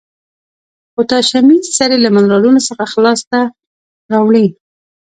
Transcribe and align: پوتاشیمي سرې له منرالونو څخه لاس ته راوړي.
پوتاشیمي 0.93 1.57
سرې 1.77 1.97
له 2.03 2.09
منرالونو 2.15 2.59
څخه 2.69 2.85
لاس 3.05 3.21
ته 3.31 3.39
راوړي. 4.11 4.45